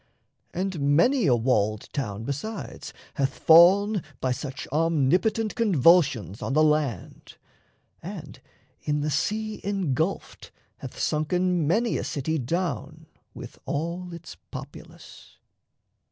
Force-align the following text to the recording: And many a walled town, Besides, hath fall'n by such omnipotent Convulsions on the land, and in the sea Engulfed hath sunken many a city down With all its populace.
And 0.51 0.97
many 0.97 1.27
a 1.27 1.35
walled 1.35 1.87
town, 1.93 2.23
Besides, 2.23 2.91
hath 3.13 3.37
fall'n 3.37 4.01
by 4.19 4.31
such 4.31 4.67
omnipotent 4.71 5.53
Convulsions 5.53 6.41
on 6.41 6.53
the 6.53 6.63
land, 6.63 7.37
and 8.01 8.41
in 8.81 9.01
the 9.01 9.11
sea 9.11 9.61
Engulfed 9.63 10.49
hath 10.77 10.97
sunken 10.97 11.67
many 11.67 11.99
a 11.99 12.03
city 12.03 12.39
down 12.39 13.05
With 13.35 13.59
all 13.67 14.11
its 14.11 14.37
populace. 14.49 15.37